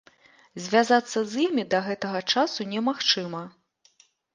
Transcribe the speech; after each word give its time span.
Звязацца 0.67 1.17
з 1.33 1.45
імі 1.45 1.67
да 1.75 1.85
гэтага 1.91 2.25
часу 2.33 2.71
немагчыма. 2.75 3.49